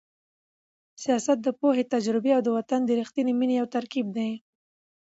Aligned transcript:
سیاست 1.03 1.37
د 1.43 1.47
پوهې، 1.59 1.83
تجربې 1.93 2.31
او 2.37 2.41
د 2.45 2.49
وطن 2.57 2.81
د 2.85 2.89
رښتینې 2.99 3.33
مینې 3.39 3.55
یو 3.61 3.67
ترکیب 3.75 4.07
دی. 4.17 4.31